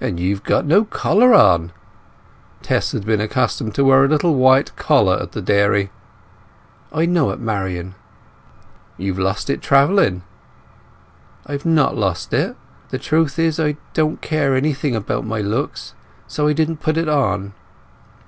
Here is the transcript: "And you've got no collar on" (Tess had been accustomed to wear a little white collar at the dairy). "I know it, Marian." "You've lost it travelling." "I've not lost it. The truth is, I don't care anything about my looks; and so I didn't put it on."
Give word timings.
"And 0.00 0.18
you've 0.18 0.42
got 0.42 0.66
no 0.66 0.84
collar 0.84 1.32
on" 1.32 1.70
(Tess 2.60 2.90
had 2.90 3.06
been 3.06 3.20
accustomed 3.20 3.72
to 3.76 3.84
wear 3.84 4.04
a 4.04 4.08
little 4.08 4.34
white 4.34 4.74
collar 4.74 5.16
at 5.22 5.30
the 5.30 5.40
dairy). 5.40 5.92
"I 6.92 7.06
know 7.06 7.30
it, 7.30 7.38
Marian." 7.38 7.94
"You've 8.96 9.16
lost 9.20 9.48
it 9.48 9.62
travelling." 9.62 10.24
"I've 11.46 11.64
not 11.64 11.96
lost 11.96 12.32
it. 12.34 12.56
The 12.88 12.98
truth 12.98 13.38
is, 13.38 13.60
I 13.60 13.76
don't 13.92 14.20
care 14.20 14.56
anything 14.56 14.96
about 14.96 15.24
my 15.24 15.40
looks; 15.40 15.94
and 16.24 16.32
so 16.32 16.48
I 16.48 16.52
didn't 16.52 16.80
put 16.82 16.96
it 16.96 17.08
on." 17.08 17.52